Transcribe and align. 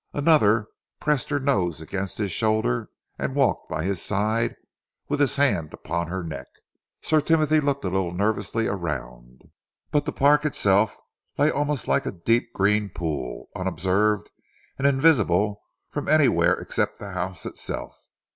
Another 0.15 0.65
pressed 0.99 1.29
her 1.29 1.39
nose 1.39 1.79
against 1.79 2.17
his 2.17 2.31
shoulder 2.31 2.89
and 3.19 3.35
walked 3.35 3.69
by 3.69 3.83
his 3.83 4.01
side, 4.01 4.55
with 5.07 5.19
his 5.19 5.35
hand 5.35 5.75
upon 5.75 6.07
her 6.07 6.23
neck. 6.23 6.47
Sir 7.03 7.21
Timothy 7.21 7.59
looked 7.59 7.85
a 7.85 7.89
little 7.89 8.11
nervously 8.11 8.65
around, 8.67 9.43
but 9.91 10.05
the 10.05 10.11
park 10.11 10.43
itself 10.43 10.97
lay 11.37 11.51
almost 11.51 11.87
like 11.87 12.07
a 12.07 12.11
deep 12.11 12.51
green 12.51 12.89
pool, 12.89 13.49
unobserved, 13.55 14.31
and 14.79 14.87
invisible 14.87 15.61
from 15.91 16.07
anywhere 16.09 16.55
except 16.55 16.97
the 16.97 17.11
house 17.11 17.45
itself. 17.45 17.95